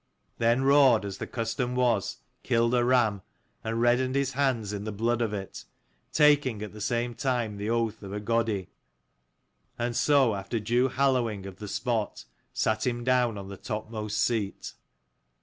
Then 0.39 0.63
Raud, 0.63 1.05
as 1.05 1.19
the 1.19 1.27
custom 1.27 1.75
was, 1.75 2.17
killed 2.41 2.73
a 2.73 2.83
ram, 2.83 3.21
and 3.63 3.79
reddened 3.79 4.15
his 4.15 4.31
hands 4.31 4.73
in 4.73 4.83
the 4.83 4.91
blood 4.91 5.21
of 5.21 5.31
it; 5.31 5.63
taking 6.11 6.63
at 6.63 6.73
the 6.73 6.81
same 6.81 7.13
time 7.13 7.57
the 7.57 7.69
oath 7.69 8.01
of 8.01 8.11
a 8.11 8.19
Godi: 8.19 8.69
and 9.77 9.95
so 9.95 10.33
after 10.33 10.59
due 10.59 10.87
hallowing 10.87 11.45
of 11.45 11.57
the 11.57 11.67
spot, 11.67 12.25
sat 12.51 12.87
him 12.87 13.03
down 13.03 13.37
on 13.37 13.47
the 13.49 13.57
topmost 13.57 14.17
seat. 14.19 14.73